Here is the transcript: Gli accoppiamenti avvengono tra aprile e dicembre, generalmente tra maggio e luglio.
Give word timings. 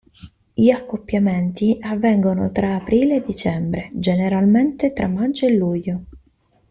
Gli 0.53 0.71
accoppiamenti 0.71 1.77
avvengono 1.79 2.51
tra 2.51 2.73
aprile 2.75 3.17
e 3.17 3.23
dicembre, 3.23 3.91
generalmente 3.93 4.93
tra 4.93 5.05
maggio 5.07 5.45
e 5.45 5.51
luglio. 5.53 6.03